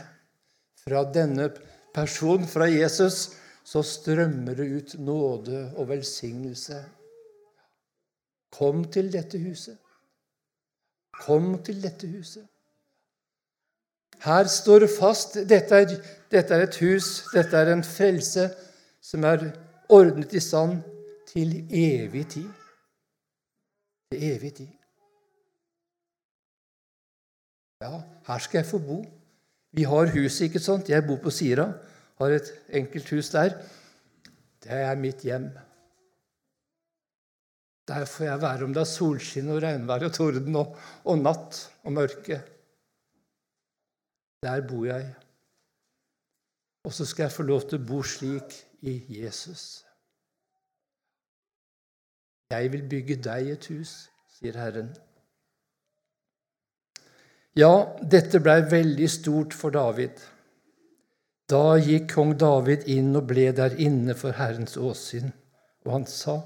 Fra 0.80 1.04
denne 1.12 1.50
person, 1.94 2.46
fra 2.48 2.66
Jesus, 2.70 3.36
så 3.64 3.82
strømmer 3.86 4.56
det 4.58 4.66
ut 4.76 4.94
nåde 4.98 5.68
og 5.76 5.88
velsignelse. 5.92 6.80
Kom 8.50 8.84
til 8.90 9.12
dette 9.12 9.38
huset. 9.38 9.76
Kom 11.20 11.52
til 11.62 11.82
dette 11.82 12.08
huset. 12.10 12.48
Her 14.20 14.48
står 14.52 14.84
det 14.84 14.90
fast 14.92 15.38
dette 15.48 15.76
er, 15.76 15.94
dette 16.32 16.54
er 16.54 16.66
et 16.66 16.80
hus, 16.82 17.22
dette 17.32 17.56
er 17.56 17.72
en 17.72 17.84
frelse 17.86 18.50
som 19.00 19.24
er 19.24 19.46
ordnet 19.88 20.34
i 20.36 20.42
stand 20.44 20.82
til 21.30 21.54
evig 21.70 22.26
tid. 22.34 22.50
Til 24.12 24.26
evig 24.32 24.52
tid. 24.58 24.68
Ja, 27.80 28.02
her 28.26 28.44
skal 28.44 28.60
jeg 28.60 28.68
få 28.68 28.82
bo. 28.84 29.00
Vi 29.72 29.86
har 29.88 30.12
huset, 30.12 30.50
ikke 30.50 30.60
sant? 30.60 30.90
Jeg 30.90 31.06
bor 31.06 31.16
på 31.22 31.32
Sira, 31.32 31.70
har 32.20 32.36
et 32.36 32.52
enkelt 32.76 33.08
hus 33.14 33.30
der. 33.32 33.54
Det 34.60 34.76
er 34.76 34.98
mitt 35.00 35.24
hjem. 35.24 35.48
Der 37.88 38.04
får 38.04 38.24
jeg 38.24 38.42
være 38.42 38.66
om 38.66 38.74
det 38.74 38.82
er 38.82 38.90
solskinn 38.90 39.48
og 39.50 39.62
regnvær 39.64 40.04
og 40.10 40.12
torden 40.14 40.58
og, 40.60 40.74
og 41.08 41.22
natt 41.22 41.62
og 41.86 41.94
mørke. 41.96 42.42
Der 44.42 44.60
bor 44.68 44.84
jeg. 44.84 45.14
Og 46.84 46.92
så 46.92 47.06
skal 47.06 47.22
jeg 47.22 47.32
få 47.32 47.42
lov 47.42 47.66
til 47.68 47.76
å 47.76 47.86
bo 47.90 48.00
slik 48.02 48.54
i 48.88 48.94
Jesus. 49.20 49.84
Jeg 52.50 52.72
vil 52.72 52.86
bygge 52.88 53.16
deg 53.22 53.50
et 53.52 53.66
hus, 53.70 53.92
sier 54.38 54.56
Herren. 54.56 54.88
Ja, 57.58 57.72
dette 58.00 58.40
blei 58.40 58.62
veldig 58.70 59.08
stort 59.12 59.54
for 59.54 59.74
David. 59.74 60.22
Da 61.50 61.76
gikk 61.82 62.08
kong 62.14 62.32
David 62.40 62.86
inn 62.88 63.12
og 63.20 63.26
ble 63.28 63.50
der 63.52 63.76
inne 63.82 64.16
for 64.16 64.38
Herrens 64.38 64.78
åsyn, 64.80 65.34
og 65.84 65.92
han 65.92 66.06
sa:" 66.06 66.38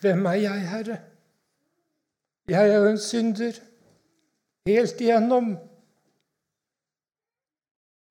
Hvem 0.00 0.26
er 0.26 0.40
jeg, 0.42 0.66
Herre? 0.70 0.98
Jeg 2.48 2.70
er 2.70 2.76
jo 2.76 2.86
en 2.88 2.98
synder, 2.98 3.52
helt 4.66 5.00
igjennom. 5.00 5.48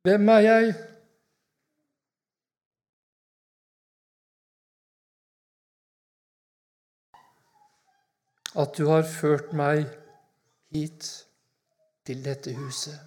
Hvem 0.02 0.30
er 0.30 0.40
jeg? 0.40 0.74
At 8.62 8.78
du 8.78 8.86
har 8.88 9.04
ført 9.22 9.54
meg 9.54 9.88
hit, 10.70 11.10
til 12.06 12.22
dette 12.26 12.54
huset. 12.56 13.00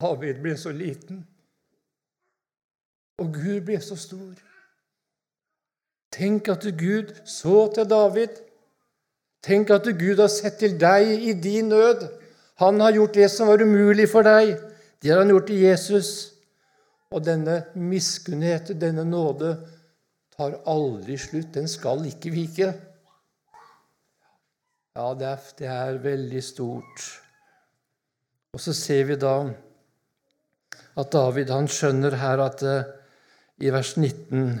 David 0.00 0.42
ble 0.44 0.52
så 0.60 0.74
liten, 0.76 1.24
og 3.18 3.32
Gud 3.40 3.64
ble 3.64 3.80
så 3.80 3.96
stor. 3.96 4.45
Tenk 6.16 6.48
at 6.48 6.64
Gud 6.78 7.12
så 7.28 7.66
til 7.74 7.88
David. 7.90 8.40
Tenk 9.44 9.70
at 9.70 9.84
Gud 9.98 10.22
har 10.22 10.32
sett 10.32 10.58
til 10.62 10.78
deg 10.80 11.12
i 11.28 11.34
din 11.36 11.68
nød. 11.68 12.06
Han 12.62 12.80
har 12.80 12.96
gjort 12.96 13.18
det 13.18 13.28
som 13.30 13.50
var 13.50 13.62
umulig 13.62 14.08
for 14.08 14.24
deg. 14.24 14.56
Det 15.02 15.12
har 15.12 15.20
han 15.20 15.32
gjort 15.34 15.50
til 15.50 15.60
Jesus. 15.60 16.10
Og 17.12 17.22
denne 17.24 17.60
miskunnhet, 17.76 18.72
denne 18.80 19.04
nåde, 19.04 19.52
tar 20.36 20.56
aldri 20.66 21.18
slutt. 21.20 21.52
Den 21.54 21.68
skal 21.68 22.04
ikke 22.08 22.32
vike. 22.32 22.72
Ja, 24.96 25.12
det 25.12 25.28
er, 25.28 25.46
det 25.58 25.68
er 25.68 26.00
veldig 26.00 26.42
stort. 26.42 27.06
Og 28.56 28.62
så 28.64 28.72
ser 28.72 29.04
vi 29.10 29.18
da 29.20 29.36
at 30.96 31.12
David 31.12 31.52
han 31.52 31.68
skjønner 31.68 32.16
her 32.16 32.40
at 32.40 32.62
uh, 32.64 32.88
i 33.60 33.68
vers 33.72 33.92
19 34.00 34.56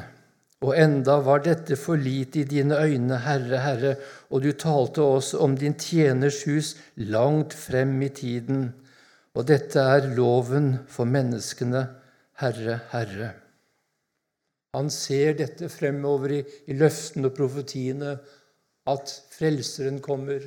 og 0.64 0.72
enda 0.80 1.18
var 1.20 1.42
dette 1.44 1.76
for 1.76 2.00
lite 2.00 2.40
i 2.40 2.48
dine 2.48 2.78
øyne, 2.80 3.18
Herre, 3.20 3.60
Herre, 3.60 3.94
og 4.30 4.42
du 4.42 4.52
talte 4.56 5.04
oss 5.04 5.34
om 5.34 5.56
din 5.56 5.76
tjeners 5.76 6.42
hus 6.48 6.74
langt 6.96 7.54
frem 7.54 7.98
i 8.02 8.08
tiden. 8.08 8.70
Og 9.36 9.44
dette 9.48 9.80
er 9.80 10.08
loven 10.16 10.78
for 10.88 11.04
menneskene, 11.04 11.82
Herre, 12.40 12.78
Herre. 12.92 13.34
Han 14.76 14.88
ser 14.92 15.36
dette 15.36 15.68
fremover 15.72 16.38
i, 16.38 16.42
i 16.68 16.76
løftene 16.76 17.28
og 17.28 17.36
profetiene, 17.36 18.16
at 18.86 19.12
Frelseren 19.36 20.00
kommer. 20.00 20.40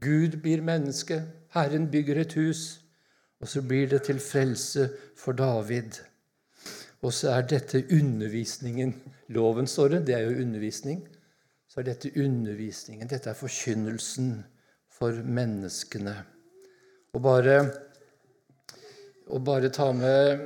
Gud 0.00 0.38
blir 0.42 0.62
menneske, 0.62 1.22
Herren 1.54 1.88
bygger 1.90 2.22
et 2.22 2.38
hus, 2.38 2.80
og 3.40 3.48
så 3.48 3.62
blir 3.66 3.88
det 3.90 4.04
til 4.06 4.20
frelse 4.22 4.90
for 5.18 5.32
David. 5.32 5.98
Og 7.02 7.12
så 7.16 7.30
er 7.32 7.46
dette 7.48 7.84
undervisningen. 7.92 8.94
Loven, 9.28 9.66
står 9.66 9.88
det. 9.88 10.06
Det 10.06 10.14
er 10.14 10.26
jo 10.26 10.42
undervisning. 10.42 11.04
Så 11.68 11.80
er 11.80 11.88
dette 11.88 12.10
undervisningen. 12.16 13.08
Dette 13.08 13.30
er 13.30 13.38
forkynnelsen 13.38 14.32
for 14.92 15.22
menneskene. 15.24 16.16
Og 17.14 17.22
bare, 17.22 17.60
og 19.26 19.44
bare 19.44 19.70
ta 19.72 19.92
med 19.92 20.42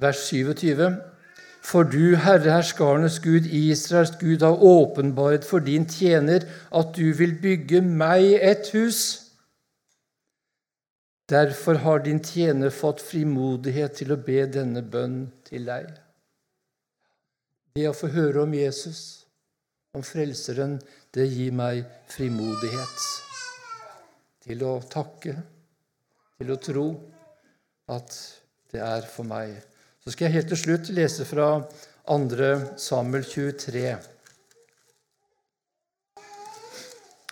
vers 0.00 0.26
27. 0.26 0.96
For 1.66 1.82
du, 1.82 2.14
Herre 2.22 2.52
herskarenes 2.52 3.18
Gud, 3.22 3.46
Israels 3.50 4.12
Gud, 4.20 4.42
har 4.42 4.62
åpenbaret 4.62 5.44
for 5.44 5.58
din 5.58 5.86
tjener 5.86 6.46
at 6.74 6.92
du 6.96 7.12
vil 7.18 7.34
bygge 7.42 7.80
meg 7.82 8.36
et 8.38 8.70
hus. 8.74 9.25
Derfor 11.28 11.74
har 11.74 11.98
din 11.98 12.20
tjener 12.22 12.70
fått 12.70 13.00
frimodighet 13.02 13.96
til 13.98 14.12
å 14.14 14.18
be 14.28 14.44
denne 14.46 14.82
bønn 14.86 15.24
til 15.48 15.66
deg. 15.66 15.88
Det 17.74 17.88
å 17.90 17.96
få 17.96 18.12
høre 18.14 18.44
om 18.46 18.54
Jesus, 18.54 19.26
om 19.96 20.06
Frelseren, 20.06 20.78
det 21.10 21.26
gir 21.26 21.50
meg 21.56 21.82
frimodighet 22.12 23.08
til 24.46 24.62
å 24.62 24.78
takke, 24.86 25.34
til 26.38 26.54
å 26.54 26.60
tro 26.62 26.86
at 27.90 28.14
det 28.70 28.86
er 28.86 29.10
for 29.10 29.26
meg. 29.26 29.58
Så 30.04 30.14
skal 30.14 30.28
jeg 30.28 30.38
helt 30.38 30.52
til 30.54 30.62
slutt 30.62 30.94
lese 30.94 31.26
fra 31.26 31.50
2. 32.06 32.50
Samuel 32.78 33.26
23. 33.26 33.96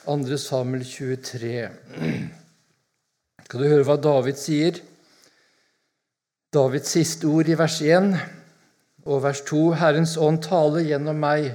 2. 0.02 0.38
Samuel 0.50 0.82
23 0.82 2.23
skal 3.54 3.62
du 3.62 3.70
høre 3.70 3.84
hva 3.86 3.94
David 4.02 4.38
sier. 4.42 4.78
Davids 6.50 6.90
siste 6.90 7.28
ord 7.30 7.46
i 7.46 7.54
vers 7.54 7.76
1 7.86 8.08
og 9.06 9.20
vers 9.22 9.44
2.: 9.46 9.60
Herrens 9.78 10.16
ånd 10.18 10.40
taler 10.42 10.82
gjennom 10.88 11.20
meg, 11.22 11.52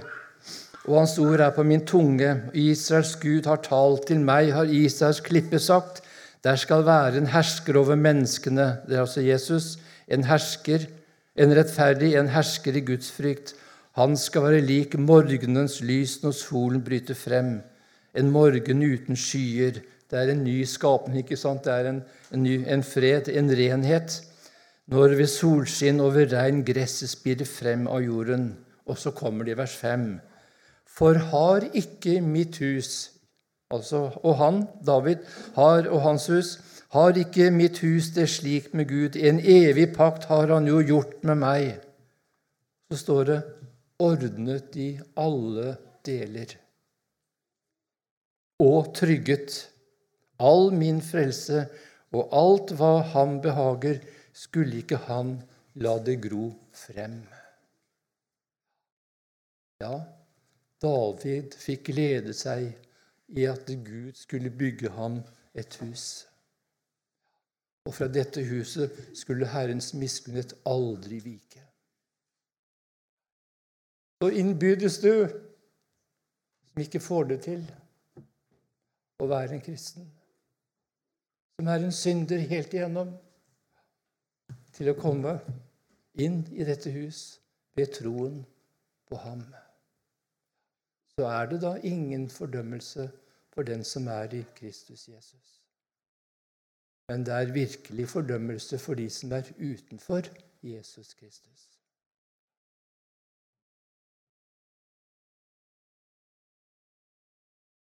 og 0.85 1.01
hans 1.01 1.17
ord 1.19 1.43
er 1.43 1.51
på 1.57 1.65
min 1.67 1.83
tunge. 1.83 2.29
Israels 2.55 3.17
Gud 3.19 3.51
har 3.51 3.59
talt 3.67 4.07
til 4.07 4.23
meg, 4.23 4.53
har 4.55 4.71
Israels 4.71 5.19
klippe 5.27 5.59
sagt. 5.59 5.99
Der 6.47 6.55
skal 6.55 6.85
være 6.88 7.19
en 7.19 7.27
hersker 7.35 7.81
over 7.83 7.99
menneskene, 7.99 8.69
det 8.88 8.95
er 8.95 9.03
altså 9.03 9.27
Jesus, 9.27 9.75
en 10.07 10.23
hersker, 10.23 10.88
en 11.35 11.51
rettferdig, 11.51 12.15
en 12.15 12.31
hersker 12.31 12.79
i 12.79 12.85
Guds 12.93 13.12
frykt. 13.12 13.57
Han 13.99 14.15
skal 14.15 14.47
være 14.47 14.63
lik 14.63 14.95
morgenens 14.95 15.81
lys 15.83 16.21
når 16.23 16.31
solen 16.31 16.79
bryter 16.79 17.19
frem. 17.27 17.57
En 18.15 18.31
morgen 18.31 18.88
uten 18.88 19.19
skyer. 19.19 19.83
Det 20.10 20.17
er 20.17 20.32
en 20.34 20.41
ny 20.43 20.63
skapning, 20.65 21.22
ikke 21.22 21.38
sant? 21.38 21.63
Det 21.65 21.74
er 21.74 21.91
en, 21.91 22.02
en, 22.34 22.41
ny, 22.43 22.63
en 22.65 22.84
fred, 22.84 23.30
en 23.30 23.52
renhet. 23.54 24.15
Når 24.89 25.13
ved 25.19 25.30
solskinn 25.30 26.02
over 26.02 26.26
regn 26.32 26.63
gresset 26.65 27.12
spirer 27.12 27.45
frem 27.45 27.86
av 27.88 28.02
jorden. 28.02 28.50
Og 28.89 28.98
så 28.98 29.13
kommer 29.13 29.45
det 29.45 29.54
i 29.54 29.60
vers 29.60 29.76
5. 29.78 30.08
For 30.89 31.19
har 31.32 31.67
ikke 31.78 32.17
mitt 32.26 32.58
hus 32.63 33.12
altså, 33.69 34.10
Og 34.26 34.36
han, 34.41 34.63
David, 34.86 35.22
har, 35.56 35.86
og 35.88 36.02
hans 36.02 36.26
hus, 36.28 36.58
har 36.89 37.13
ikke 37.13 37.52
mitt 37.54 37.84
hus 37.86 38.10
det 38.15 38.26
slik 38.34 38.74
med 38.74 38.89
Gud? 38.89 39.15
En 39.15 39.39
evig 39.39 39.91
pakt 39.93 40.26
har 40.32 40.50
han 40.50 40.67
jo 40.67 40.82
gjort 40.82 41.22
med 41.24 41.38
meg. 41.38 41.67
Så 42.89 43.04
står 43.04 43.24
det 43.30 43.41
ordnet 44.02 44.76
i 44.76 44.89
alle 45.22 45.76
deler. 46.06 46.56
Og 48.65 48.89
trygget. 48.98 49.67
All 50.39 50.71
min 50.71 51.02
frelse 51.04 51.65
og 52.15 52.32
alt 52.34 52.71
hva 52.80 52.93
ham 53.13 53.39
behager, 53.43 53.99
skulle 54.34 54.80
ikke 54.80 55.02
han 55.10 55.36
la 55.84 55.97
det 55.99 56.15
gro 56.23 56.54
frem. 56.73 57.19
Ja, 59.84 59.99
David 60.82 61.56
fikk 61.60 61.89
glede 61.91 62.34
seg 62.36 62.69
i 63.36 63.45
at 63.47 63.67
Gud 63.86 64.15
skulle 64.15 64.52
bygge 64.52 64.91
ham 64.95 65.19
et 65.54 65.75
hus. 65.84 66.25
Og 67.88 67.95
fra 67.95 68.08
dette 68.12 68.43
huset 68.47 68.95
skulle 69.17 69.49
Herrens 69.49 69.93
miskunnhet 69.93 70.54
aldri 70.67 71.19
vike. 71.23 71.63
Så 74.19 74.30
innbydes 74.36 74.99
du, 75.04 75.28
som 76.69 76.82
ikke 76.84 76.99
får 76.99 77.30
det 77.32 77.39
til, 77.47 77.62
å 79.19 79.28
være 79.28 79.56
en 79.56 79.63
kristen, 79.63 80.08
som 81.60 81.67
er 81.67 81.84
en 81.84 81.91
synder 81.91 82.39
helt 82.48 82.74
igjennom, 82.74 83.12
til 84.72 84.93
å 84.93 84.95
komme 84.95 85.36
inn 86.15 86.45
i 86.56 86.63
dette 86.63 86.91
hus 86.95 87.41
ved 87.76 87.91
troen 88.00 88.45
på 89.12 89.19
ham 89.19 89.43
så 91.19 91.26
er 91.28 91.45
det 91.45 91.62
da 91.62 91.74
ingen 91.84 92.30
fordømmelse 92.30 93.12
for 93.54 93.67
den 93.67 93.84
som 93.84 94.08
er 94.08 94.34
i 94.34 94.45
Kristus 94.56 95.08
Jesus. 95.10 95.63
Men 97.10 97.26
det 97.26 97.34
er 97.34 97.52
virkelig 97.54 98.08
fordømmelse 98.10 98.80
for 98.80 98.93
de 98.93 99.10
som 99.10 99.32
er 99.32 99.52
utenfor 99.60 100.22
Jesus 100.63 101.13
Kristus. 101.13 101.78